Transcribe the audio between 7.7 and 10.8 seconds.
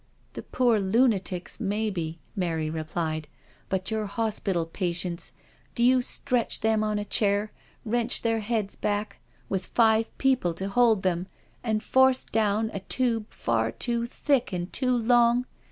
wrench their heads back, with five people to